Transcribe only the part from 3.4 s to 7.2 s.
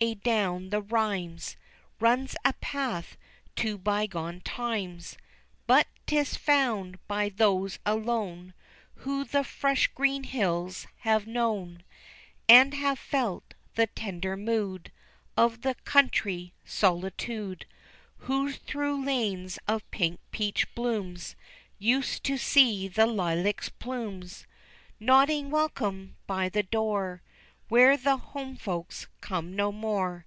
to bygone times; But 'tis found